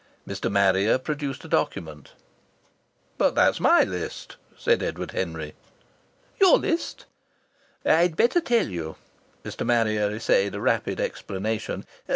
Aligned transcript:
Mr. 0.27 0.51
Marrier 0.51 0.97
produced 0.97 1.45
a 1.45 1.47
document. 1.47 2.13
"But 3.19 3.35
that's 3.35 3.59
my 3.59 3.83
list!" 3.83 4.35
said 4.57 4.81
Edward 4.81 5.11
Henry. 5.11 5.53
"Your 6.39 6.57
list?" 6.57 7.05
"I'd 7.85 8.17
better 8.17 8.41
tell 8.41 8.65
you." 8.67 8.95
Mr. 9.45 9.63
Marrier 9.63 10.09
essayed 10.09 10.55
a 10.55 10.59
rapid 10.59 10.99
explanation. 10.99 11.85